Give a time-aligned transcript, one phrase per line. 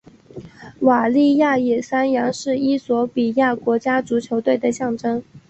[0.79, 5.21] 瓦利亚野山羊是衣索比亚国家足球队的象征。